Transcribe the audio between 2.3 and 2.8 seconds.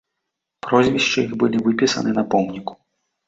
помніку.